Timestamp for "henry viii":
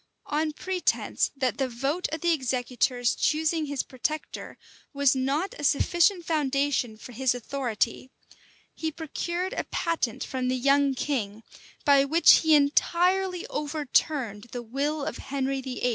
15.19-15.89